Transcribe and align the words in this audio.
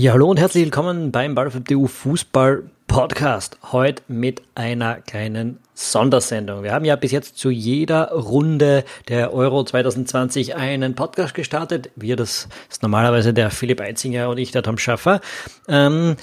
Ja, 0.00 0.12
hallo 0.14 0.30
und 0.30 0.40
herzlich 0.40 0.64
willkommen 0.64 1.12
beim 1.12 1.34
BallFabDU 1.34 1.86
Fußball 1.86 2.62
Podcast. 2.86 3.58
Heute 3.70 4.02
mit 4.08 4.40
einer 4.54 4.94
kleinen 4.94 5.58
Sondersendung. 5.74 6.62
Wir 6.62 6.72
haben 6.72 6.86
ja 6.86 6.96
bis 6.96 7.12
jetzt 7.12 7.36
zu 7.36 7.50
jeder 7.50 8.10
Runde 8.10 8.84
der 9.08 9.34
Euro 9.34 9.62
2020 9.62 10.56
einen 10.56 10.94
Podcast 10.94 11.34
gestartet. 11.34 11.90
Wir, 11.96 12.16
das 12.16 12.48
ist 12.70 12.82
normalerweise 12.82 13.34
der 13.34 13.50
Philipp 13.50 13.82
Eitzinger 13.82 14.30
und 14.30 14.38
ich, 14.38 14.52
der 14.52 14.62
Tom 14.62 14.78
Schaffer. 14.78 15.20
Ähm, 15.68 16.16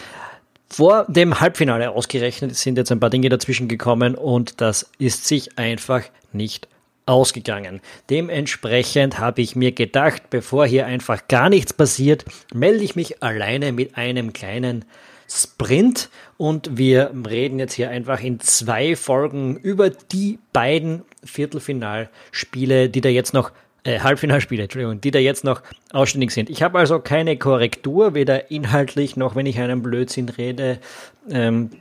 vor 0.67 1.05
dem 1.07 1.39
Halbfinale 1.39 1.91
ausgerechnet 1.91 2.55
sind 2.55 2.79
jetzt 2.79 2.91
ein 2.91 2.99
paar 2.99 3.11
Dinge 3.11 3.29
dazwischen 3.29 3.67
gekommen 3.67 4.15
und 4.15 4.59
das 4.59 4.89
ist 4.97 5.27
sich 5.27 5.59
einfach 5.59 6.01
nicht 6.33 6.67
ausgegangen. 7.07 7.81
Dementsprechend 8.09 9.19
habe 9.19 9.41
ich 9.41 9.55
mir 9.55 9.71
gedacht, 9.71 10.29
bevor 10.29 10.67
hier 10.67 10.85
einfach 10.85 11.27
gar 11.27 11.49
nichts 11.49 11.73
passiert, 11.73 12.25
melde 12.53 12.83
ich 12.83 12.95
mich 12.95 13.23
alleine 13.23 13.71
mit 13.71 13.97
einem 13.97 14.33
kleinen 14.33 14.85
Sprint 15.29 16.09
und 16.37 16.77
wir 16.77 17.11
reden 17.27 17.59
jetzt 17.59 17.73
hier 17.73 17.89
einfach 17.89 18.21
in 18.21 18.39
zwei 18.39 18.95
Folgen 18.95 19.57
über 19.57 19.89
die 19.89 20.39
beiden 20.53 21.01
Viertelfinalspiele, 21.23 22.89
die 22.89 23.01
da 23.01 23.09
jetzt 23.09 23.33
noch 23.33 23.51
äh, 23.83 23.99
Halbfinalspiele, 23.99 24.63
Entschuldigung, 24.63 25.01
die 25.01 25.11
da 25.11 25.19
jetzt 25.19 25.43
noch 25.43 25.61
ausständig 25.91 26.31
sind. 26.31 26.49
Ich 26.49 26.61
habe 26.61 26.79
also 26.79 26.99
keine 26.99 27.37
Korrektur, 27.37 28.13
weder 28.13 28.51
inhaltlich 28.51 29.17
noch 29.17 29.35
wenn 29.35 29.45
ich 29.45 29.59
einen 29.59 29.81
Blödsinn 29.81 30.29
rede. 30.29 30.79
Ähm, 31.29 31.71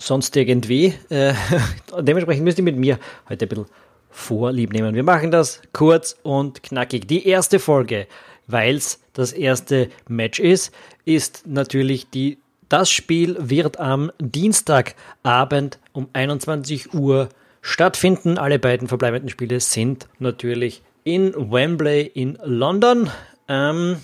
sonst 0.00 0.36
irgendwie. 0.36 0.94
Äh, 1.08 1.34
dementsprechend 2.00 2.44
müsst 2.44 2.58
ihr 2.58 2.64
mit 2.64 2.76
mir 2.76 2.98
heute 3.28 3.46
ein 3.46 3.48
bisschen 3.48 3.66
Vorlieb 4.10 4.72
nehmen. 4.72 4.94
Wir 4.94 5.02
machen 5.02 5.30
das 5.30 5.62
kurz 5.72 6.16
und 6.22 6.62
knackig. 6.62 7.06
Die 7.06 7.26
erste 7.26 7.58
Folge, 7.58 8.06
weil 8.46 8.76
es 8.76 9.00
das 9.12 9.32
erste 9.32 9.88
Match 10.08 10.38
ist, 10.38 10.72
ist 11.04 11.46
natürlich 11.46 12.10
die. 12.10 12.38
Das 12.68 12.90
Spiel 12.90 13.36
wird 13.38 13.80
am 13.80 14.12
Dienstagabend 14.20 15.80
um 15.92 16.08
21 16.12 16.94
Uhr 16.94 17.28
stattfinden. 17.62 18.38
Alle 18.38 18.60
beiden 18.60 18.86
verbleibenden 18.86 19.28
Spiele 19.28 19.58
sind 19.58 20.08
natürlich 20.20 20.82
in 21.02 21.34
Wembley 21.34 22.02
in 22.02 22.38
London. 22.44 23.10
Ähm, 23.48 23.96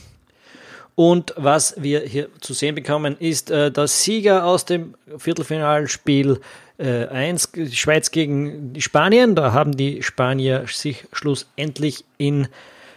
und 0.97 1.35
was 1.37 1.75
wir 1.77 2.01
hier 2.01 2.29
zu 2.41 2.55
sehen 2.55 2.75
bekommen, 2.75 3.17
ist 3.19 3.51
äh, 3.51 3.71
das 3.71 4.03
Sieger 4.03 4.47
aus 4.47 4.65
dem 4.65 4.95
Viertelfinalspiel 5.19 6.41
äh, 6.79 7.07
1, 7.07 7.53
Schweiz 7.73 8.11
gegen 8.11 8.75
Spanien. 8.79 9.35
Da 9.35 9.53
haben 9.53 9.77
die 9.77 10.03
Spanier 10.03 10.65
sich 10.67 11.05
schlussendlich 11.13 12.05
in 12.19 12.49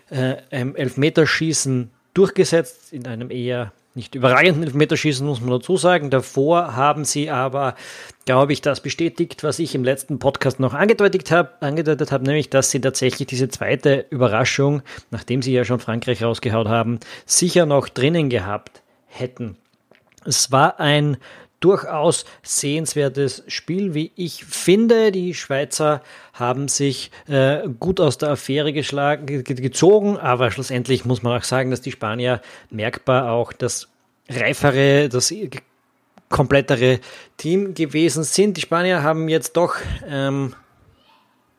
äh, 0.09 0.37
einem 0.51 0.75
Elfmeterschießen 0.75 1.89
durchgesetzt, 2.13 2.91
in 2.93 3.07
einem 3.07 3.31
eher 3.31 3.71
nicht 3.95 4.15
überragenden 4.15 4.63
Elfmeterschießen, 4.63 5.25
muss 5.25 5.41
man 5.41 5.49
dazu 5.49 5.75
sagen. 5.75 6.09
Davor 6.09 6.75
haben 6.75 7.05
sie 7.05 7.29
aber, 7.29 7.75
glaube 8.25 8.53
ich, 8.53 8.61
das 8.61 8.81
bestätigt, 8.81 9.43
was 9.43 9.59
ich 9.59 9.75
im 9.75 9.83
letzten 9.83 10.19
Podcast 10.19 10.59
noch 10.59 10.73
angedeutet 10.73 11.31
habe, 11.31 11.51
angedeutet 11.59 12.11
habe, 12.11 12.23
nämlich, 12.23 12.49
dass 12.49 12.71
sie 12.71 12.81
tatsächlich 12.81 13.27
diese 13.27 13.49
zweite 13.49 14.05
Überraschung, 14.09 14.83
nachdem 15.11 15.41
sie 15.41 15.53
ja 15.53 15.65
schon 15.65 15.79
Frankreich 15.79 16.23
rausgehaut 16.23 16.67
haben, 16.67 16.99
sicher 17.25 17.65
noch 17.65 17.89
drinnen 17.89 18.29
gehabt 18.29 18.83
hätten. 19.07 19.57
Es 20.25 20.51
war 20.51 20.79
ein 20.79 21.17
durchaus 21.59 22.25
sehenswertes 22.41 23.43
Spiel, 23.47 23.93
wie 23.93 24.11
ich 24.15 24.45
finde. 24.45 25.11
Die 25.11 25.33
Schweizer 25.33 26.01
haben 26.33 26.67
sich 26.67 27.11
äh, 27.27 27.67
gut 27.79 27.99
aus 27.99 28.17
der 28.17 28.31
Affäre 28.31 28.73
geschlagen, 28.73 29.43
gezogen, 29.43 30.17
aber 30.17 30.51
schlussendlich 30.51 31.05
muss 31.05 31.23
man 31.23 31.39
auch 31.39 31.43
sagen, 31.43 31.71
dass 31.71 31.81
die 31.81 31.91
Spanier 31.91 32.41
merkbar 32.69 33.31
auch 33.31 33.51
das 33.53 33.89
reifere, 34.29 35.09
das 35.09 35.33
komplettere 36.29 36.99
Team 37.37 37.73
gewesen 37.73 38.23
sind. 38.23 38.57
Die 38.57 38.61
Spanier 38.61 39.03
haben 39.03 39.27
jetzt 39.27 39.57
doch 39.57 39.75
ähm, 40.07 40.53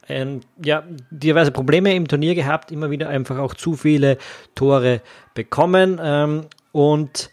ein, 0.09 0.41
ja, 0.65 0.85
diverse 1.11 1.51
Probleme 1.51 1.95
im 1.95 2.09
Turnier 2.09 2.35
gehabt, 2.35 2.71
immer 2.71 2.91
wieder 2.91 3.09
einfach 3.09 3.39
auch 3.39 3.55
zu 3.55 3.75
viele 3.75 4.19
Tore 4.55 5.03
bekommen 5.35 6.01
ähm, 6.03 6.47
und 6.73 7.31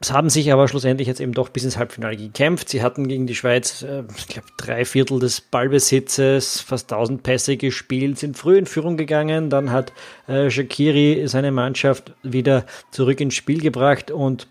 es 0.00 0.12
haben 0.12 0.30
sich 0.30 0.52
aber 0.52 0.66
schlussendlich 0.68 1.06
jetzt 1.06 1.20
eben 1.20 1.32
doch 1.32 1.48
bis 1.48 1.64
ins 1.64 1.76
Halbfinale 1.76 2.16
gekämpft. 2.16 2.68
Sie 2.68 2.82
hatten 2.82 3.06
gegen 3.06 3.26
die 3.26 3.34
Schweiz, 3.34 3.82
äh, 3.82 4.02
ich 4.16 4.26
glaube, 4.26 4.48
drei 4.56 4.84
Viertel 4.84 5.20
des 5.20 5.40
Ballbesitzes, 5.40 6.60
fast 6.60 6.92
1000 6.92 7.22
Pässe 7.22 7.56
gespielt, 7.56 8.18
sind 8.18 8.36
früh 8.36 8.58
in 8.58 8.66
Führung 8.66 8.96
gegangen. 8.96 9.48
Dann 9.48 9.70
hat 9.70 9.92
äh, 10.26 10.50
Shakiri 10.50 11.26
seine 11.28 11.52
Mannschaft 11.52 12.12
wieder 12.22 12.64
zurück 12.90 13.20
ins 13.20 13.34
Spiel 13.34 13.60
gebracht 13.60 14.10
und 14.10 14.48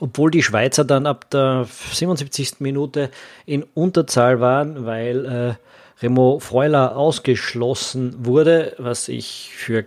obwohl 0.00 0.30
die 0.30 0.44
Schweizer 0.44 0.84
dann 0.84 1.06
ab 1.06 1.28
der 1.30 1.66
77. 1.92 2.60
Minute 2.60 3.10
in 3.46 3.64
Unterzahl 3.74 4.38
waren, 4.38 4.86
weil 4.86 5.26
äh, 5.26 6.02
Remo 6.02 6.38
Freuler 6.38 6.96
ausgeschlossen 6.96 8.24
wurde, 8.24 8.74
was 8.78 9.08
ich 9.08 9.50
für 9.52 9.84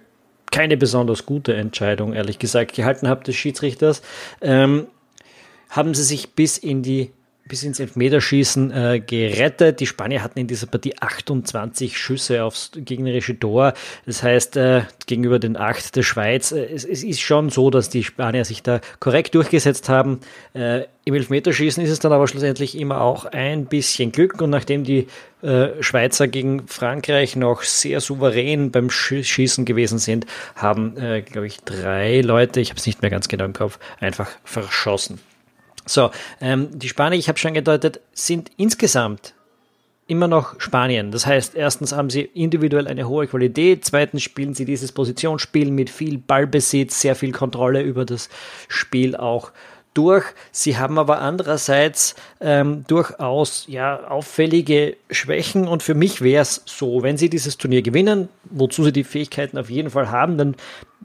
keine 0.52 0.78
besonders 0.78 1.26
gute 1.26 1.56
Entscheidung, 1.56 2.14
ehrlich 2.14 2.38
gesagt, 2.38 2.74
gehalten 2.74 3.08
habe 3.08 3.24
des 3.24 3.36
Schiedsrichters, 3.36 4.02
ähm, 4.42 4.88
haben 5.70 5.94
sie 5.94 6.04
sich 6.04 6.36
bis 6.36 6.58
in 6.58 6.84
die 6.84 7.12
bis 7.52 7.64
ins 7.64 7.82
Elfmeterschießen 7.82 8.72
äh, 8.72 9.02
gerettet. 9.06 9.82
Die 9.82 9.86
Spanier 9.86 10.24
hatten 10.24 10.40
in 10.40 10.48
dieser 10.48 10.68
Partie 10.68 10.96
28 10.98 11.98
Schüsse 11.98 12.46
aufs 12.46 12.72
gegnerische 12.74 13.38
Tor. 13.38 13.74
Das 14.06 14.24
heißt, 14.24 14.56
äh, 14.56 14.84
gegenüber 15.06 15.38
den 15.38 15.58
8 15.58 15.98
der 15.98 16.04
Schweiz, 16.04 16.54
äh, 16.54 16.64
es, 16.74 16.86
es, 16.86 17.04
ist 17.04 17.20
schon 17.20 17.50
so, 17.50 17.70
dass 17.70 17.90
die 17.90 18.06
Spanier 18.06 18.46
sich 18.46 18.64
da 18.64 18.80
korrekt 19.02 19.36
durchgesetzt 19.36 19.90
haben. 19.90 20.22
Äh, 20.54 20.86
Im 21.04 21.14
Elfmeterschießen 21.14 21.84
ist 21.84 21.90
es 21.90 22.00
dann 22.00 22.14
aber 22.14 22.30
schlussendlich 22.30 22.80
immer 22.80 23.02
auch 23.02 23.26
ein 23.26 23.66
bisschen 23.66 24.14
Glück. 24.14 24.42
Und 24.42 24.50
nachdem 24.50 24.86
die 24.86 25.08
äh, 25.42 25.72
Schweizer 25.82 26.30
gegen 26.30 26.70
Frankreich 26.70 27.36
noch 27.36 27.64
sehr 27.64 28.00
souverän 28.00 28.72
beim 28.72 28.90
Schießen 28.90 29.66
gewesen 29.66 30.00
sind, 30.00 30.26
haben, 30.56 30.96
äh, 30.96 31.22
glaube 31.22 31.48
ich, 31.48 31.60
drei 31.66 32.22
Leute, 32.22 32.62
ich 32.62 32.70
habe 32.70 32.80
es 32.80 32.86
nicht 32.86 33.02
mehr 33.02 33.12
ganz 33.12 33.28
genau 33.28 33.44
im 33.44 33.52
Kopf, 33.52 33.78
einfach 34.00 34.30
verschossen. 34.46 35.20
So, 35.86 36.12
ähm, 36.40 36.68
die 36.72 36.90
Spanier, 36.90 37.18
ich 37.18 37.28
habe 37.28 37.40
schon 37.40 37.54
gedeutet, 37.54 38.02
sind 38.14 38.52
insgesamt 38.58 39.34
immer 40.08 40.28
noch 40.28 40.60
Spanien. 40.60 41.12
Das 41.12 41.26
heißt, 41.26 41.56
erstens 41.56 41.94
haben 41.94 42.10
sie 42.10 42.22
individuell 42.22 42.88
eine 42.88 43.08
hohe 43.08 43.28
Qualität, 43.28 43.86
zweitens 43.86 44.24
spielen 44.24 44.54
sie 44.54 44.66
dieses 44.66 44.92
Positionsspiel 44.92 45.72
mit 45.72 45.90
viel 45.90 46.18
Ballbesitz, 46.18 47.00
sehr 47.00 47.16
viel 47.16 47.32
Kontrolle 47.32 47.82
über 47.82 48.04
das 48.04 48.28
Spiel 48.68 49.16
auch 49.16 49.52
durch. 49.94 50.26
Sie 50.52 50.78
haben 50.78 51.00
aber 51.00 51.20
andererseits 51.20 52.16
ähm, 52.40 52.84
durchaus 52.88 53.66
ja, 53.68 54.08
auffällige 54.08 54.98
Schwächen 55.10 55.68
und 55.68 55.84
für 55.84 55.96
mich 55.96 56.22
wäre 56.22 56.42
es 56.42 56.62
so, 56.66 57.04
wenn 57.04 57.18
sie 57.18 57.30
dieses 57.30 57.58
Turnier 57.58 57.82
gewinnen, 57.82 58.30
wozu 58.44 58.84
sie 58.84 58.92
die 58.92 59.04
Fähigkeiten 59.04 59.58
auf 59.58 59.70
jeden 59.70 59.90
Fall 59.90 60.12
haben, 60.12 60.38
dann 60.38 60.56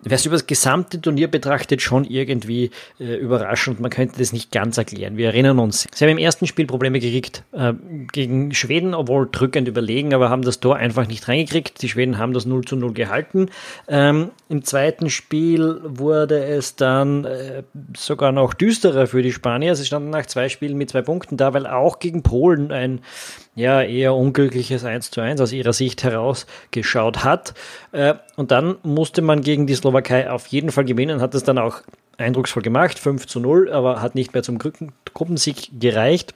wäre 0.03 0.15
es 0.15 0.27
über 0.27 0.37
das 0.37 0.47
gesamte 0.47 1.01
Turnier 1.01 1.29
betrachtet 1.29 1.83
schon 1.83 2.05
irgendwie 2.05 2.71
äh, 3.01 3.15
überraschend. 3.15 3.81
Man 3.81 3.91
könnte 3.91 4.19
das 4.19 4.33
nicht 4.33 4.53
ganz 4.53 4.79
erklären. 4.79 5.17
Wir 5.17 5.29
erinnern 5.29 5.59
uns, 5.59 5.87
sie 5.93 6.05
haben 6.05 6.13
im 6.13 6.19
ersten 6.19 6.47
Spiel 6.47 6.67
Probleme 6.67 7.01
gekriegt 7.01 7.45
äh, 7.53 7.73
gegen 8.13 8.55
Schweden, 8.55 8.95
obwohl 8.95 9.29
drückend 9.31 9.69
überlegen, 9.69 10.15
aber 10.15 10.31
haben 10.31 10.43
das 10.43 10.61
Tor 10.61 10.77
einfach 10.77 11.07
nicht 11.09 11.27
reingekriegt. 11.29 11.83
Die 11.83 11.89
Schweden 11.89 12.19
haben 12.19 12.33
das 12.33 12.47
0 12.47 12.65
zu 12.65 12.77
0 12.77 12.93
gehalten. 12.93 13.49
Ähm, 13.89 14.31
Im 14.49 14.65
zweiten 14.65 15.11
Spiel 15.11 15.81
wurde 15.83 16.45
es 16.45 16.77
dann 16.77 17.25
äh, 17.25 17.63
sogar 17.97 18.33
noch 18.33 18.55
düsterer 18.55 19.07
für 19.07 19.23
die 19.23 19.33
Spanier. 19.33 19.75
Sie 19.75 19.87
standen 19.87 20.11
nach 20.11 20.27
zwei 20.27 20.49
Spielen 20.49 20.77
mit 20.77 20.91
zwei 20.91 21.03
Punkten 21.03 21.37
da, 21.37 21.55
weil 21.55 21.67
auch 21.67 21.99
gegen 21.99 22.23
Polen 22.23 22.71
ein 22.71 23.01
ja 23.57 23.83
eher 23.83 24.15
unglückliches 24.15 24.85
1 24.85 25.11
zu 25.11 25.21
1 25.21 25.41
aus 25.41 25.51
ihrer 25.51 25.73
Sicht 25.73 26.05
herausgeschaut 26.05 27.25
hat. 27.25 27.55
Äh, 27.91 28.15
und 28.37 28.53
dann 28.53 28.77
musste 28.85 29.23
man 29.23 29.41
gegen 29.41 29.67
die 29.67 29.75
Slowakei 29.75 30.31
auf 30.31 30.47
jeden 30.47 30.71
Fall 30.71 30.85
gewinnen, 30.85 31.21
hat 31.21 31.35
es 31.35 31.43
dann 31.43 31.59
auch 31.59 31.81
eindrucksvoll 32.19 32.63
gemacht, 32.63 32.99
5 32.99 33.27
zu 33.27 33.41
0, 33.41 33.73
aber 33.73 34.01
hat 34.01 34.15
nicht 34.15 34.35
mehr 34.35 34.43
zum 34.43 34.59
Gruppensieg 34.59 35.81
gereicht. 35.81 36.35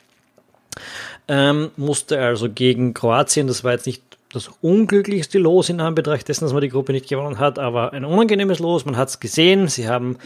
Ähm, 1.28 1.70
musste 1.76 2.18
also 2.20 2.50
gegen 2.50 2.94
Kroatien, 2.94 3.46
das 3.46 3.62
war 3.62 3.72
jetzt 3.72 3.86
nicht 3.86 4.02
das 4.32 4.50
unglücklichste 4.60 5.38
Los 5.38 5.68
in 5.68 5.80
Anbetracht 5.80 6.26
dessen, 6.28 6.44
dass 6.44 6.52
man 6.52 6.62
die 6.62 6.68
Gruppe 6.68 6.92
nicht 6.92 7.08
gewonnen 7.08 7.38
hat, 7.38 7.58
aber 7.58 7.92
ein 7.92 8.04
unangenehmes 8.04 8.60
Los. 8.60 8.84
Man 8.84 8.96
hat 8.96 9.08
es 9.08 9.20
gesehen. 9.20 9.68
Sie 9.68 9.88
haben 9.88 10.18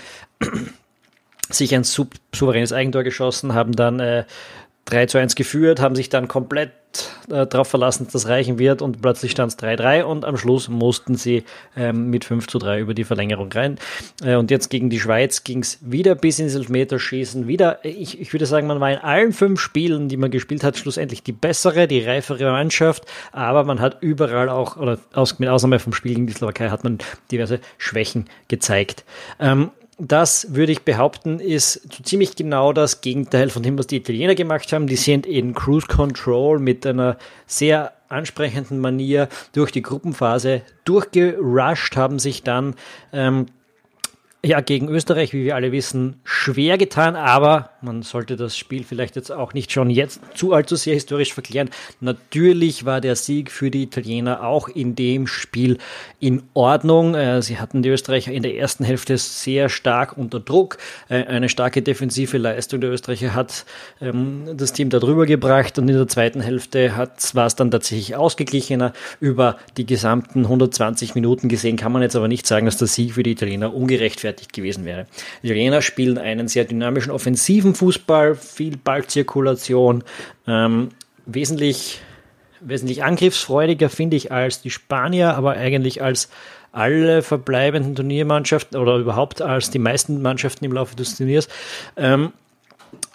sich 1.50 1.75
ein 1.75 1.85
souveränes 1.85 2.73
Eigentor 2.73 3.02
geschossen, 3.02 3.55
haben 3.55 3.73
dann 3.73 4.00
äh, 4.00 4.25
3 4.87 5.07
zu 5.07 5.19
1 5.19 5.35
geführt, 5.35 5.81
haben 5.81 5.97
sich 5.97 6.09
dann 6.09 6.29
komplett 6.29 6.73
äh, 7.31 7.47
darauf 7.47 7.69
verlassen, 7.69 8.05
dass 8.05 8.13
das 8.13 8.29
reichen 8.29 8.59
wird 8.59 8.83
und 8.83 9.01
plötzlich 9.01 9.33
stand 9.33 9.53
es 9.53 9.59
3-3 9.59 10.03
und 10.03 10.25
am 10.25 10.37
Schluss 10.37 10.69
mussten 10.69 11.17
sie 11.17 11.45
ähm, 11.77 12.11
mit 12.11 12.25
5 12.25 12.47
zu 12.47 12.59
3 12.59 12.81
über 12.81 12.95
die 12.95 13.05
Verlängerung 13.05 13.51
rein. 13.53 13.79
Äh, 14.23 14.37
und 14.37 14.51
jetzt 14.51 14.69
gegen 14.69 14.91
die 14.91 15.01
Schweiz 15.01 15.43
ging 15.45 15.61
es 15.61 15.79
wieder 15.81 16.15
bis 16.15 16.39
ins 16.39 16.55
Elfmeterschießen. 16.55 17.49
Wieder, 17.49 17.85
ich, 17.85 18.21
ich 18.21 18.33
würde 18.33 18.47
sagen, 18.47 18.67
man 18.67 18.81
war 18.81 18.93
in 18.93 18.99
allen 18.99 19.33
fünf 19.33 19.61
Spielen, 19.61 20.09
die 20.09 20.17
man 20.17 20.31
gespielt 20.31 20.63
hat, 20.63 20.77
schlussendlich 20.77 21.23
die 21.23 21.33
bessere, 21.33 21.89
die 21.89 22.01
reifere 22.01 22.51
Mannschaft, 22.51 23.05
aber 23.33 23.65
man 23.65 23.81
hat 23.81 23.99
überall 24.03 24.49
auch, 24.49 24.77
oder 24.77 24.99
aus, 25.15 25.39
mit 25.39 25.49
Ausnahme 25.49 25.79
vom 25.79 25.93
Spiel 25.93 26.15
gegen 26.15 26.27
die 26.27 26.35
Slowakei, 26.35 26.69
hat 26.69 26.85
man 26.85 26.99
diverse 27.31 27.61
Schwächen 27.79 28.27
gezeigt. 28.49 29.05
Ähm, 29.41 29.71
das 29.99 30.55
würde 30.55 30.73
ich 30.73 30.82
behaupten, 30.82 31.38
ist 31.38 31.75
so 31.93 32.02
ziemlich 32.02 32.35
genau 32.37 32.73
das 32.73 33.00
Gegenteil 33.00 33.50
von 33.50 33.62
dem, 33.62 33.79
was 33.79 33.87
die 33.87 33.96
Italiener 33.96 34.35
gemacht 34.35 34.73
haben. 34.73 34.87
Die 34.87 34.96
sind 34.96 35.26
in 35.26 35.55
Cruise 35.55 35.87
Control 35.87 36.58
mit 36.58 36.87
einer 36.87 37.17
sehr 37.46 37.93
ansprechenden 38.08 38.81
Manier 38.81 39.29
durch 39.52 39.70
die 39.70 39.82
Gruppenphase 39.82 40.62
durchgerusht, 40.85 41.96
haben 41.96 42.19
sich 42.19 42.43
dann 42.43 42.75
ähm, 43.12 43.46
ja, 44.44 44.61
gegen 44.61 44.88
Österreich, 44.88 45.32
wie 45.32 45.44
wir 45.44 45.55
alle 45.55 45.73
wissen, 45.73 46.20
schwer 46.23 46.76
getan, 46.76 47.17
aber 47.17 47.70
man 47.81 48.02
sollte 48.02 48.37
das 48.37 48.56
Spiel 48.56 48.85
vielleicht 48.85 49.17
jetzt 49.17 49.32
auch 49.32 49.55
nicht 49.55 49.73
schon 49.73 49.88
jetzt 49.88 50.20
zu 50.35 50.52
allzu 50.52 50.76
sehr 50.76 50.94
historisch 50.94 51.32
verklären. 51.32 51.70
Natürlich 52.00 52.85
war 52.85 53.00
der 53.00 53.17
Sieg 53.17 53.50
für 53.50 53.70
die 53.70 53.85
Italiener 53.85 54.44
auch 54.44 54.69
in 54.69 54.94
dem 54.94 55.26
Spiel 55.26 55.79
in 56.20 56.43
Ordnung. 56.52 57.14
Äh, 57.14 57.41
sie 57.41 57.58
hatten 57.58 57.82
die 57.82 57.88
Österreicher 57.88 58.32
in 58.32 58.43
der 58.43 58.55
ersten 58.55 58.85
Hälfte 58.85 59.17
sehr 59.17 59.70
stark 59.70 60.19
unter 60.19 60.41
Druck. 60.41 60.76
Äh, 61.08 61.25
eine 61.25 61.49
starke 61.49 61.81
defensive 61.81 62.37
Leistung 62.37 62.82
der 62.82 62.90
Österreicher 62.90 63.35
hat 63.35 63.64
ähm, 64.02 64.44
das 64.56 64.75
Team 64.75 64.90
darüber 64.90 65.25
gebracht 65.25 65.79
und 65.79 65.88
in 65.88 65.97
der 65.97 66.08
zweiten 66.08 66.43
Hälfte 66.43 66.93
war 67.32 67.47
es 67.47 67.56
dann 67.56 67.70
tatsächlich 67.70 68.14
ausgeglichener. 68.14 68.93
Über 69.20 69.56
die 69.79 69.87
gesamten 69.87 70.40
120 70.40 71.14
Minuten 71.14 71.49
gesehen 71.49 71.76
kann 71.76 71.93
man 71.93 72.02
jetzt 72.02 72.17
aber 72.17 72.29
nicht 72.29 72.47
sagen, 72.47 72.67
dass 72.67 72.76
der 72.76 72.88
Sieg 72.88 73.14
für 73.14 73.23
die 73.23 73.32
Italiener 73.32 73.75
ungerechtfertigt 73.75 74.34
gewesen 74.53 74.85
wäre. 74.85 75.07
Die 75.43 75.49
Italiener 75.49 75.83
spielen 75.83 76.19
einen 76.19 76.49
sehr 76.49 76.65
dynamischen 76.65 77.13
offensiven 77.13 77.75
Fußball, 77.75 78.35
viel 78.35 78.77
Ballzirkulation, 78.77 80.05
ähm, 80.47 80.91
wesentlich, 81.27 82.01
wesentlich 82.61 83.05
angriffsfreudiger 83.05 83.89
finde 83.89 84.17
ich 84.17 84.33
als 84.33 84.63
die 84.63 84.71
Spanier, 84.71 85.35
aber 85.35 85.53
eigentlich 85.53 86.03
als 86.03 86.29
alle 86.73 87.23
verbleibenden 87.23 87.95
Turniermannschaften 87.95 88.79
oder 88.79 88.97
überhaupt 88.97 89.41
als 89.41 89.71
die 89.71 89.79
meisten 89.79 90.21
Mannschaften 90.23 90.65
im 90.65 90.73
Laufe 90.73 90.97
des 90.97 91.17
Turniers. 91.17 91.49
Ähm, 91.97 92.33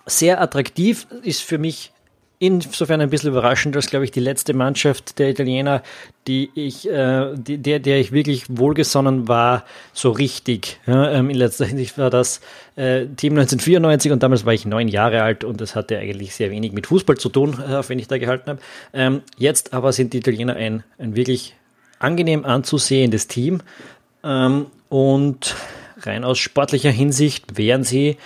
sehr 0.06 0.42
attraktiv 0.42 1.08
ist 1.24 1.42
für 1.44 1.58
mich 1.58 1.92
insofern 2.40 3.02
ein 3.02 3.10
bisschen 3.10 3.32
überraschend, 3.32 3.76
dass, 3.76 3.90
glaube 3.90 4.06
ich, 4.06 4.12
die 4.12 4.22
letzte 4.22 4.54
Mannschaft 4.54 5.20
der 5.20 5.30
Italiener, 5.30 5.84
die 6.26 6.50
ich, 6.56 6.90
äh, 6.90 7.36
die, 7.36 7.58
der, 7.58 7.80
der 7.80 8.00
ich 8.00 8.14
wirklich 8.14 8.46
wohlgesonnen 8.50 9.28
war, 9.28 9.66
so 9.92 10.12
richtig. 10.12 10.80
Ja, 10.88 11.12
ähm, 11.12 11.30
in 11.30 11.36
letzter 11.36 11.66
Hinsicht 11.66 11.98
war 11.98 12.10
das 12.10 12.40
äh, 12.78 13.08
Team 13.08 13.34
1994 13.34 14.14
und 14.14 14.24
damals 14.24 14.46
war 14.46 14.54
ich 14.54 14.66
neun 14.66 14.88
Jahre 14.88 15.22
alt 15.22 15.44
und 15.44 15.60
das 15.60 15.76
hatte 15.76 15.98
eigentlich 15.98 16.34
sehr 16.34 16.50
wenig 16.50 16.72
mit 16.72 16.88
Fußball 16.88 17.18
zu 17.18 17.28
tun, 17.28 17.62
äh, 17.68 17.76
auf 17.76 17.90
wenn 17.90 18.00
ich 18.00 18.08
da 18.08 18.18
gehalten 18.18 18.50
habe. 18.52 18.60
Ähm, 18.94 19.22
jetzt 19.38 19.74
aber 19.74 19.92
sind 19.92 20.14
die 20.14 20.20
Italiener 20.20 20.56
ein, 20.56 20.84
ein 20.98 21.18
wirklich 21.18 21.56
angenehm 22.00 22.46
anzusehendes 22.46 23.28
Team 23.28 23.60
ähm, 24.24 24.68
und 24.88 25.56
rein 26.02 26.24
aus 26.24 26.40
sportlicher 26.40 26.92
Hinsicht 26.92 27.58
wären 27.58 27.84
sie 27.84 28.18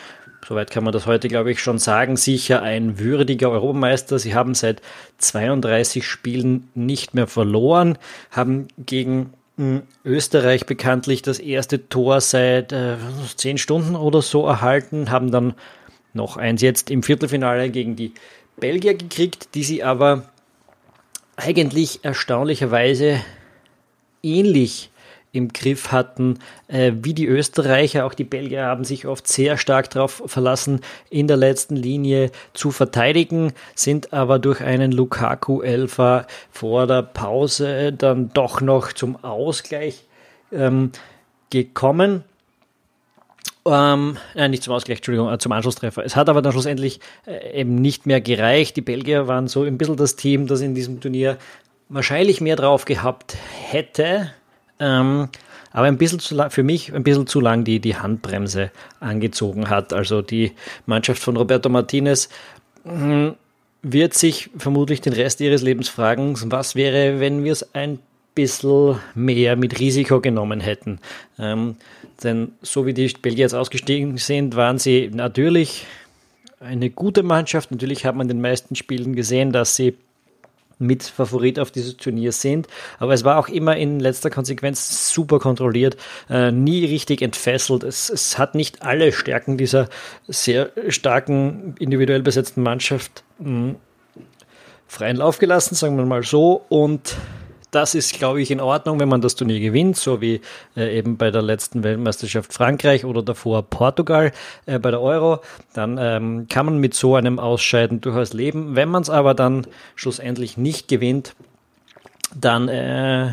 soweit 0.47 0.71
kann 0.71 0.83
man 0.83 0.93
das 0.93 1.05
heute, 1.05 1.27
glaube 1.27 1.51
ich, 1.51 1.61
schon 1.61 1.79
sagen, 1.79 2.17
sicher 2.17 2.61
ein 2.61 2.99
würdiger 2.99 3.49
Europameister. 3.49 4.19
Sie 4.19 4.35
haben 4.35 4.53
seit 4.53 4.81
32 5.17 6.05
Spielen 6.05 6.69
nicht 6.75 7.13
mehr 7.13 7.27
verloren, 7.27 7.97
haben 8.31 8.67
gegen 8.77 9.33
hm, 9.57 9.83
Österreich 10.03 10.65
bekanntlich 10.65 11.21
das 11.21 11.39
erste 11.39 11.87
Tor 11.89 12.21
seit 12.21 12.71
äh, 12.71 12.95
10 13.35 13.57
Stunden 13.57 13.95
oder 13.95 14.21
so 14.21 14.45
erhalten, 14.45 15.11
haben 15.11 15.31
dann 15.31 15.53
noch 16.13 16.37
eins 16.37 16.61
jetzt 16.61 16.91
im 16.91 17.03
Viertelfinale 17.03 17.69
gegen 17.69 17.95
die 17.95 18.13
Belgier 18.57 18.95
gekriegt, 18.95 19.49
die 19.55 19.63
sie 19.63 19.83
aber 19.83 20.23
eigentlich 21.35 22.03
erstaunlicherweise 22.03 23.19
ähnlich 24.21 24.89
im 25.33 25.51
Griff 25.51 25.91
hatten, 25.91 26.39
äh, 26.67 26.93
wie 27.01 27.13
die 27.13 27.25
Österreicher. 27.25 28.05
Auch 28.05 28.13
die 28.13 28.23
Belgier 28.23 28.63
haben 28.65 28.85
sich 28.85 29.07
oft 29.07 29.27
sehr 29.27 29.57
stark 29.57 29.89
darauf 29.89 30.23
verlassen, 30.27 30.79
in 31.09 31.27
der 31.27 31.37
letzten 31.37 31.75
Linie 31.75 32.31
zu 32.53 32.71
verteidigen, 32.71 33.51
sind 33.75 34.13
aber 34.13 34.39
durch 34.39 34.61
einen 34.61 34.91
Lukaku-Elfer 34.93 36.27
vor 36.51 36.87
der 36.87 37.01
Pause 37.01 37.91
dann 37.91 38.29
doch 38.33 38.61
noch 38.61 38.93
zum 38.93 39.21
Ausgleich 39.23 40.05
ähm, 40.51 40.91
gekommen. 41.49 42.23
Ähm, 43.65 44.17
nein, 44.35 44.51
nicht 44.51 44.63
zum 44.63 44.73
Ausgleich, 44.73 44.97
Entschuldigung, 44.97 45.31
äh, 45.31 45.37
zum 45.39 45.51
Anschlusstreffer. 45.51 46.03
Es 46.05 46.15
hat 46.15 46.29
aber 46.29 46.43
dann 46.43 46.51
schlussendlich 46.51 46.99
äh, 47.25 47.59
eben 47.59 47.75
nicht 47.75 48.05
mehr 48.05 48.21
gereicht. 48.21 48.75
Die 48.75 48.81
Belgier 48.81 49.27
waren 49.27 49.47
so 49.47 49.63
ein 49.63 49.79
bisschen 49.79 49.95
das 49.95 50.15
Team, 50.15 50.45
das 50.45 50.61
in 50.61 50.75
diesem 50.75 50.99
Turnier 50.99 51.37
wahrscheinlich 51.89 52.39
mehr 52.39 52.55
drauf 52.55 52.85
gehabt 52.85 53.35
hätte. 53.69 54.31
Ähm, 54.79 55.29
aber 55.71 55.87
ein 55.87 55.97
bisschen 55.97 56.19
zu 56.19 56.35
lang, 56.35 56.51
für 56.51 56.63
mich 56.63 56.93
ein 56.93 57.03
bisschen 57.03 57.27
zu 57.27 57.39
lang 57.39 57.63
die, 57.63 57.79
die 57.79 57.95
Handbremse 57.95 58.71
angezogen 58.99 59.69
hat. 59.69 59.91
Also 59.91 60.21
die 60.21 60.51
Mannschaft 60.85 61.21
von 61.21 61.35
Roberto 61.35 61.67
Martinez 61.69 62.29
hm, 62.83 63.35
wird 63.81 64.13
sich 64.13 64.49
vermutlich 64.57 65.01
den 65.01 65.13
Rest 65.13 65.41
ihres 65.41 65.61
Lebens 65.61 65.89
fragen, 65.89 66.35
was 66.51 66.75
wäre, 66.75 67.19
wenn 67.19 67.43
wir 67.43 67.51
es 67.51 67.73
ein 67.73 67.99
bisschen 68.35 68.97
mehr 69.15 69.55
mit 69.55 69.79
Risiko 69.79 70.21
genommen 70.21 70.59
hätten. 70.59 70.99
Ähm, 71.39 71.75
denn 72.23 72.53
so 72.61 72.85
wie 72.85 72.93
die 72.93 73.13
Belgier 73.21 73.45
jetzt 73.45 73.53
ausgestiegen 73.53 74.17
sind, 74.17 74.55
waren 74.55 74.79
sie 74.79 75.09
natürlich 75.13 75.85
eine 76.59 76.89
gute 76.89 77.23
Mannschaft. 77.23 77.71
Natürlich 77.71 78.05
hat 78.05 78.15
man 78.15 78.29
in 78.29 78.37
den 78.37 78.41
meisten 78.41 78.75
Spielen 78.75 79.15
gesehen, 79.15 79.51
dass 79.51 79.75
sie 79.75 79.95
mit 80.85 81.03
Favorit 81.03 81.59
auf 81.59 81.71
dieses 81.71 81.97
Turnier 81.97 82.31
sind. 82.31 82.67
Aber 82.99 83.13
es 83.13 83.23
war 83.23 83.37
auch 83.37 83.47
immer 83.47 83.75
in 83.77 83.99
letzter 83.99 84.29
Konsequenz 84.29 85.13
super 85.13 85.39
kontrolliert, 85.39 85.97
äh, 86.29 86.51
nie 86.51 86.85
richtig 86.85 87.21
entfesselt. 87.21 87.83
Es, 87.83 88.09
es 88.09 88.37
hat 88.37 88.55
nicht 88.55 88.81
alle 88.81 89.11
Stärken 89.11 89.57
dieser 89.57 89.89
sehr 90.27 90.71
starken, 90.89 91.75
individuell 91.79 92.21
besetzten 92.21 92.61
Mannschaft 92.61 93.23
mh, 93.39 93.47
hm, 93.47 93.75
freien 94.87 95.17
Lauf 95.17 95.39
gelassen, 95.39 95.75
sagen 95.75 95.97
wir 95.97 96.05
mal 96.05 96.23
so. 96.23 96.65
Und 96.69 97.15
das 97.73 97.95
ist, 97.95 98.13
glaube 98.13 98.41
ich, 98.41 98.51
in 98.51 98.59
Ordnung, 98.59 98.99
wenn 98.99 99.09
man 99.09 99.21
das 99.21 99.35
Turnier 99.35 99.59
gewinnt, 99.59 99.97
so 99.97 100.21
wie 100.21 100.41
äh, 100.75 100.97
eben 100.97 101.17
bei 101.17 101.31
der 101.31 101.41
letzten 101.41 101.83
Weltmeisterschaft 101.83 102.53
Frankreich 102.53 103.05
oder 103.05 103.23
davor 103.23 103.63
Portugal 103.63 104.31
äh, 104.65 104.79
bei 104.79 104.91
der 104.91 105.01
Euro. 105.01 105.39
Dann 105.73 105.97
ähm, 105.99 106.47
kann 106.49 106.65
man 106.65 106.77
mit 106.77 106.93
so 106.93 107.15
einem 107.15 107.39
Ausscheiden 107.39 108.01
durchaus 108.01 108.33
leben. 108.33 108.75
Wenn 108.75 108.89
man 108.89 109.01
es 109.01 109.09
aber 109.09 109.33
dann 109.33 109.65
schlussendlich 109.95 110.57
nicht 110.57 110.87
gewinnt, 110.87 111.35
dann 112.35 112.67
äh, 112.67 113.31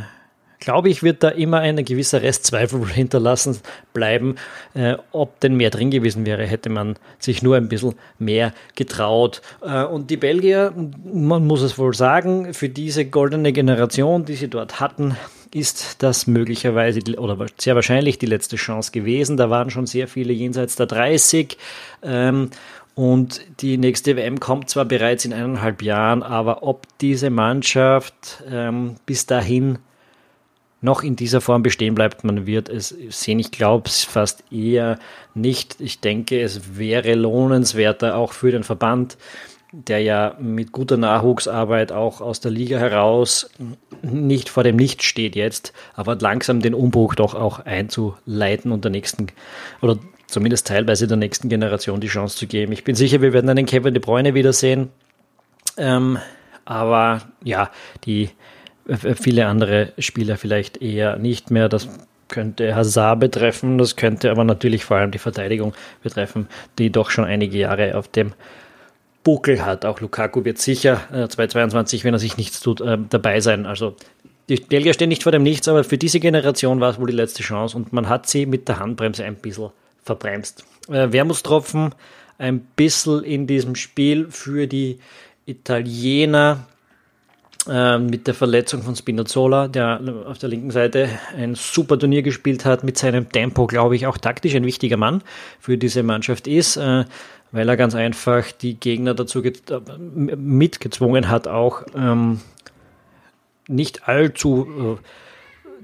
glaube 0.60 0.90
ich, 0.90 1.02
wird 1.02 1.22
da 1.22 1.30
immer 1.30 1.58
ein 1.60 1.84
gewisser 1.84 2.22
Restzweifel 2.22 2.86
hinterlassen 2.92 3.58
bleiben, 3.92 4.36
äh, 4.74 4.96
ob 5.10 5.40
denn 5.40 5.56
mehr 5.56 5.70
drin 5.70 5.90
gewesen 5.90 6.26
wäre, 6.26 6.46
hätte 6.46 6.68
man 6.68 6.96
sich 7.18 7.42
nur 7.42 7.56
ein 7.56 7.68
bisschen 7.68 7.94
mehr 8.18 8.52
getraut. 8.76 9.42
Äh, 9.62 9.84
und 9.84 10.10
die 10.10 10.16
Belgier, 10.18 10.72
man 11.12 11.46
muss 11.46 11.62
es 11.62 11.78
wohl 11.78 11.94
sagen, 11.94 12.54
für 12.54 12.68
diese 12.68 13.06
goldene 13.06 13.52
Generation, 13.52 14.24
die 14.24 14.34
sie 14.36 14.48
dort 14.48 14.78
hatten, 14.78 15.16
ist 15.52 16.02
das 16.02 16.28
möglicherweise 16.28 17.00
oder 17.18 17.46
sehr 17.58 17.74
wahrscheinlich 17.74 18.18
die 18.18 18.26
letzte 18.26 18.54
Chance 18.54 18.92
gewesen. 18.92 19.36
Da 19.36 19.50
waren 19.50 19.70
schon 19.70 19.86
sehr 19.86 20.06
viele 20.06 20.32
jenseits 20.32 20.76
der 20.76 20.86
30. 20.86 21.58
Ähm, 22.02 22.50
und 22.94 23.40
die 23.60 23.78
nächste 23.78 24.16
WM 24.16 24.40
kommt 24.40 24.68
zwar 24.68 24.84
bereits 24.84 25.24
in 25.24 25.32
eineinhalb 25.32 25.82
Jahren, 25.82 26.22
aber 26.22 26.62
ob 26.62 26.86
diese 27.00 27.30
Mannschaft 27.30 28.44
ähm, 28.48 28.96
bis 29.06 29.26
dahin 29.26 29.78
noch 30.80 31.02
in 31.02 31.16
dieser 31.16 31.40
Form 31.40 31.62
bestehen 31.62 31.94
bleibt. 31.94 32.24
Man 32.24 32.46
wird 32.46 32.68
es 32.68 32.94
sehen. 33.10 33.38
Ich 33.38 33.50
glaube 33.50 33.88
es 33.88 34.04
fast 34.04 34.44
eher 34.50 34.98
nicht. 35.34 35.76
Ich 35.80 36.00
denke, 36.00 36.40
es 36.40 36.78
wäre 36.78 37.14
lohnenswerter 37.14 38.16
auch 38.16 38.32
für 38.32 38.50
den 38.50 38.64
Verband, 38.64 39.18
der 39.72 40.00
ja 40.00 40.36
mit 40.40 40.72
guter 40.72 40.96
Nachwuchsarbeit 40.96 41.92
auch 41.92 42.20
aus 42.20 42.40
der 42.40 42.50
Liga 42.50 42.78
heraus 42.78 43.50
nicht 44.02 44.48
vor 44.48 44.64
dem 44.64 44.76
Nichts 44.76 45.04
steht 45.04 45.36
jetzt, 45.36 45.72
aber 45.94 46.16
langsam 46.16 46.60
den 46.60 46.74
Umbruch 46.74 47.14
doch 47.14 47.34
auch 47.34 47.60
einzuleiten 47.60 48.72
und 48.72 48.84
der 48.84 48.90
nächsten 48.90 49.28
oder 49.80 49.98
zumindest 50.26 50.66
teilweise 50.66 51.06
der 51.06 51.16
nächsten 51.16 51.48
Generation 51.48 52.00
die 52.00 52.08
Chance 52.08 52.36
zu 52.36 52.46
geben. 52.46 52.72
Ich 52.72 52.84
bin 52.84 52.94
sicher, 52.94 53.20
wir 53.20 53.32
werden 53.32 53.50
einen 53.50 53.66
Kevin 53.66 53.94
de 53.94 54.02
Bruyne 54.02 54.34
wiedersehen. 54.34 54.88
Ähm, 55.76 56.18
aber 56.64 57.22
ja, 57.44 57.70
die 58.04 58.30
viele 58.96 59.46
andere 59.46 59.92
Spieler 59.98 60.36
vielleicht 60.36 60.82
eher 60.82 61.16
nicht 61.16 61.50
mehr. 61.50 61.68
Das 61.68 61.88
könnte 62.28 62.74
Hazard 62.74 63.20
betreffen, 63.20 63.78
das 63.78 63.96
könnte 63.96 64.30
aber 64.30 64.44
natürlich 64.44 64.84
vor 64.84 64.96
allem 64.96 65.10
die 65.10 65.18
Verteidigung 65.18 65.74
betreffen, 66.02 66.48
die 66.78 66.90
doch 66.90 67.10
schon 67.10 67.24
einige 67.24 67.58
Jahre 67.58 67.96
auf 67.96 68.08
dem 68.08 68.32
Buckel 69.24 69.64
hat. 69.64 69.84
Auch 69.84 70.00
Lukaku 70.00 70.44
wird 70.44 70.58
sicher 70.58 71.00
äh, 71.12 71.28
2022, 71.28 72.04
wenn 72.04 72.14
er 72.14 72.20
sich 72.20 72.36
nichts 72.36 72.60
tut, 72.60 72.80
äh, 72.80 72.98
dabei 73.10 73.40
sein. 73.40 73.66
Also 73.66 73.96
die 74.48 74.56
Belgier 74.56 74.94
stehen 74.94 75.08
nicht 75.08 75.24
vor 75.24 75.32
dem 75.32 75.42
Nichts, 75.42 75.68
aber 75.68 75.84
für 75.84 75.98
diese 75.98 76.20
Generation 76.20 76.80
war 76.80 76.90
es 76.90 76.98
wohl 76.98 77.08
die 77.08 77.16
letzte 77.16 77.42
Chance 77.42 77.76
und 77.76 77.92
man 77.92 78.08
hat 78.08 78.28
sie 78.28 78.46
mit 78.46 78.68
der 78.68 78.78
Handbremse 78.78 79.24
ein 79.24 79.36
bisschen 79.36 79.70
verbremst. 80.02 80.64
Äh, 80.88 81.12
Wermutstropfen 81.12 81.94
ein 82.38 82.60
bisschen 82.60 83.22
in 83.22 83.46
diesem 83.46 83.74
Spiel 83.74 84.28
für 84.30 84.66
die 84.66 84.98
Italiener 85.44 86.66
äh, 86.66 86.79
mit 87.66 88.26
der 88.26 88.34
Verletzung 88.34 88.82
von 88.82 88.96
Spinazzola, 88.96 89.68
der 89.68 90.00
auf 90.26 90.38
der 90.38 90.48
linken 90.48 90.70
Seite 90.70 91.10
ein 91.36 91.54
super 91.54 91.98
Turnier 91.98 92.22
gespielt 92.22 92.64
hat, 92.64 92.84
mit 92.84 92.96
seinem 92.96 93.30
Tempo, 93.30 93.66
glaube 93.66 93.96
ich, 93.96 94.06
auch 94.06 94.16
taktisch 94.16 94.54
ein 94.54 94.64
wichtiger 94.64 94.96
Mann 94.96 95.22
für 95.58 95.76
diese 95.76 96.02
Mannschaft 96.02 96.46
ist, 96.46 96.76
äh, 96.76 97.04
weil 97.52 97.68
er 97.68 97.76
ganz 97.76 97.94
einfach 97.94 98.50
die 98.50 98.74
Gegner 98.80 99.14
dazu 99.14 99.42
mitgezwungen 100.08 101.28
hat, 101.28 101.48
auch 101.48 101.82
ähm, 101.94 102.40
nicht 103.68 104.08
allzu 104.08 104.98
äh, 105.00 105.04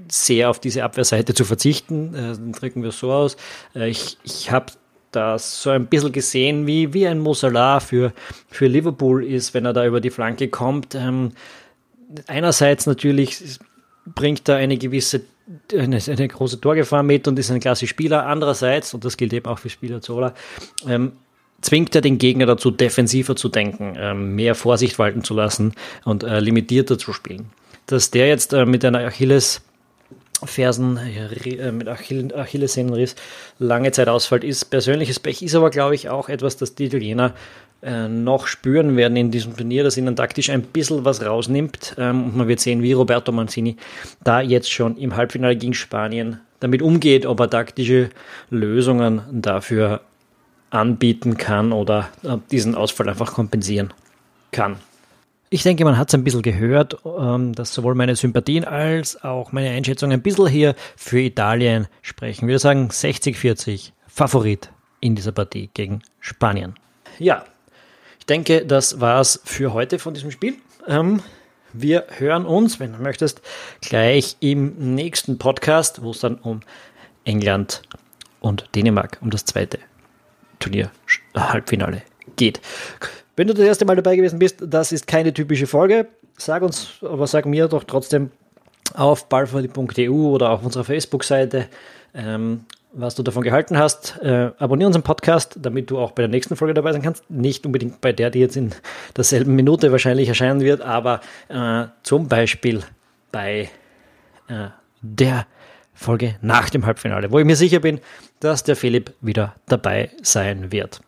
sehr 0.09 0.49
auf 0.49 0.59
diese 0.59 0.83
Abwehrseite 0.83 1.33
zu 1.33 1.45
verzichten. 1.45 2.13
Äh, 2.13 2.53
drücken 2.57 2.83
wir 2.83 2.91
so 2.91 3.11
aus. 3.11 3.37
Äh, 3.75 3.89
ich 3.89 4.17
ich 4.23 4.51
habe 4.51 4.73
das 5.11 5.61
so 5.61 5.69
ein 5.69 5.87
bisschen 5.87 6.11
gesehen, 6.11 6.67
wie, 6.67 6.93
wie 6.93 7.07
ein 7.07 7.19
Mosala 7.19 7.79
für, 7.79 8.13
für 8.49 8.67
Liverpool 8.67 9.23
ist, 9.23 9.53
wenn 9.53 9.65
er 9.65 9.73
da 9.73 9.85
über 9.85 10.01
die 10.01 10.09
Flanke 10.09 10.49
kommt. 10.49 10.95
Ähm, 10.95 11.31
einerseits 12.27 12.85
natürlich 12.85 13.59
bringt 14.05 14.47
er 14.49 14.57
eine 14.57 14.77
gewisse 14.77 15.21
eine, 15.71 15.99
eine, 16.05 16.27
große 16.27 16.59
Torgefahr 16.59 17.03
mit 17.03 17.27
und 17.27 17.39
ist 17.39 17.51
ein 17.51 17.59
klasse 17.59 17.87
Spieler. 17.87 18.25
Andererseits, 18.25 18.93
und 18.93 19.05
das 19.05 19.15
gilt 19.15 19.31
eben 19.31 19.45
auch 19.45 19.59
für 19.59 19.69
Spieler 19.69 20.01
Zola, 20.01 20.33
ähm, 20.87 21.13
zwingt 21.61 21.95
er 21.95 22.01
den 22.01 22.17
Gegner 22.17 22.45
dazu, 22.45 22.69
defensiver 22.69 23.35
zu 23.35 23.49
denken, 23.49 23.95
ähm, 23.97 24.35
mehr 24.35 24.55
Vorsicht 24.55 24.99
walten 24.99 25.23
zu 25.23 25.33
lassen 25.33 25.73
und 26.03 26.23
äh, 26.23 26.39
limitierter 26.39 26.97
zu 26.97 27.13
spielen. 27.13 27.49
Dass 27.85 28.11
der 28.11 28.27
jetzt 28.27 28.53
äh, 28.53 28.65
mit 28.65 28.83
einer 28.83 28.99
Achilles 28.99 29.61
Fersen 30.45 30.97
äh, 30.97 31.71
mit 31.71 31.87
Achill 31.87 32.31
Achillessehnenriss 32.35 33.15
lange 33.57 33.91
Zeit 33.91 34.07
ausfällt, 34.07 34.43
ist 34.43 34.65
persönliches 34.65 35.19
Pech, 35.19 35.41
ist 35.41 35.55
aber, 35.55 35.71
glaube 35.71 35.95
ich, 35.95 36.09
auch 36.09 36.29
etwas, 36.29 36.57
das 36.57 36.75
die 36.75 36.85
Italiener 36.85 37.33
äh, 37.81 38.07
noch 38.07 38.47
spüren 38.47 38.97
werden 38.97 39.15
in 39.17 39.31
diesem 39.31 39.55
Turnier, 39.55 39.83
dass 39.83 39.97
ihnen 39.97 40.15
taktisch 40.15 40.49
ein 40.49 40.63
bisschen 40.63 41.05
was 41.05 41.23
rausnimmt. 41.23 41.95
Ähm, 41.97 42.25
und 42.25 42.37
man 42.37 42.47
wird 42.47 42.59
sehen, 42.59 42.81
wie 42.81 42.93
Roberto 42.93 43.31
Mancini 43.31 43.77
da 44.23 44.41
jetzt 44.41 44.71
schon 44.71 44.97
im 44.97 45.15
Halbfinale 45.15 45.55
gegen 45.55 45.73
Spanien 45.73 46.39
damit 46.59 46.81
umgeht, 46.81 47.25
ob 47.25 47.39
er 47.39 47.49
taktische 47.49 48.09
Lösungen 48.49 49.21
dafür 49.31 50.01
anbieten 50.69 51.37
kann 51.37 51.71
oder 51.71 52.09
äh, 52.23 52.37
diesen 52.51 52.75
Ausfall 52.75 53.09
einfach 53.09 53.33
kompensieren 53.33 53.93
kann. 54.51 54.77
Ich 55.49 55.63
denke, 55.63 55.85
man 55.85 55.97
hat 55.97 56.09
es 56.09 56.13
ein 56.13 56.25
bisschen 56.25 56.41
gehört, 56.41 56.97
ähm, 57.05 57.53
dass 57.53 57.73
sowohl 57.73 57.95
meine 57.95 58.15
Sympathien 58.15 58.65
als 58.65 59.23
auch 59.23 59.53
meine 59.53 59.69
Einschätzung 59.69 60.11
ein 60.11 60.21
bisschen 60.21 60.47
hier 60.47 60.75
für 60.97 61.19
Italien 61.19 61.87
sprechen. 62.01 62.45
Ich 62.45 62.49
würde 62.49 62.59
sagen 62.59 62.89
60-40 62.89 63.91
Favorit 64.07 64.69
in 64.99 65.15
dieser 65.15 65.31
Partie 65.31 65.69
gegen 65.73 66.01
Spanien. 66.19 66.75
Ja, 67.19 67.45
denke, 68.27 68.65
das 68.65 68.99
war's 68.99 69.39
für 69.43 69.73
heute 69.73 69.99
von 69.99 70.13
diesem 70.13 70.31
Spiel. 70.31 70.55
Ähm, 70.87 71.21
wir 71.73 72.05
hören 72.17 72.45
uns, 72.45 72.79
wenn 72.79 72.93
du 72.93 72.99
möchtest, 72.99 73.41
gleich 73.81 74.37
im 74.39 74.95
nächsten 74.95 75.37
Podcast, 75.37 76.01
wo 76.01 76.11
es 76.11 76.19
dann 76.19 76.35
um 76.35 76.61
England 77.25 77.81
und 78.39 78.69
Dänemark, 78.75 79.17
um 79.21 79.29
das 79.29 79.45
zweite 79.45 79.79
Turnier 80.59 80.91
Halbfinale 81.35 82.03
geht. 82.35 82.61
Wenn 83.35 83.47
du 83.47 83.53
das 83.53 83.65
erste 83.65 83.85
Mal 83.85 83.95
dabei 83.95 84.15
gewesen 84.15 84.39
bist, 84.39 84.57
das 84.61 84.91
ist 84.91 85.07
keine 85.07 85.33
typische 85.33 85.67
Folge. 85.67 86.07
Sag 86.37 86.63
uns, 86.63 86.93
aber 87.01 87.27
sag 87.27 87.45
mir 87.45 87.67
doch 87.67 87.83
trotzdem 87.83 88.31
auf 88.93 89.27
ballverli.eu 89.29 90.11
oder 90.11 90.51
auf 90.51 90.63
unserer 90.63 90.83
Facebook-Seite, 90.83 91.67
ähm, 92.13 92.65
was 92.97 93.15
du 93.15 93.23
davon 93.23 93.43
gehalten 93.43 93.77
hast. 93.77 94.19
Äh, 94.21 94.51
abonniere 94.57 94.87
unseren 94.87 95.03
Podcast, 95.03 95.57
damit 95.61 95.89
du 95.89 95.99
auch 95.99 96.11
bei 96.11 96.23
der 96.23 96.29
nächsten 96.29 96.55
Folge 96.55 96.73
dabei 96.73 96.91
sein 96.91 97.01
kannst. 97.01 97.29
Nicht 97.29 97.65
unbedingt 97.65 98.01
bei 98.01 98.11
der, 98.11 98.29
die 98.29 98.39
jetzt 98.39 98.57
in 98.57 98.71
derselben 99.15 99.55
Minute 99.55 99.91
wahrscheinlich 99.91 100.27
erscheinen 100.27 100.61
wird, 100.61 100.81
aber 100.81 101.21
äh, 101.47 101.85
zum 102.03 102.27
Beispiel 102.27 102.81
bei 103.31 103.69
äh, 104.47 104.67
der 105.01 105.45
Folge 105.93 106.35
nach 106.41 106.69
dem 106.69 106.85
Halbfinale, 106.85 107.31
wo 107.31 107.39
ich 107.39 107.45
mir 107.45 107.55
sicher 107.55 107.79
bin, 107.79 107.99
dass 108.39 108.63
der 108.63 108.75
Philipp 108.75 109.13
wieder 109.21 109.55
dabei 109.67 110.11
sein 110.21 110.71
wird. 110.71 111.01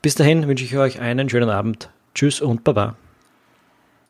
Bis 0.00 0.14
dahin 0.14 0.48
wünsche 0.48 0.64
ich 0.64 0.76
euch 0.76 1.00
einen 1.00 1.28
schönen 1.28 1.50
Abend. 1.50 1.88
Tschüss 2.14 2.40
und 2.40 2.64
Baba. 2.64 2.96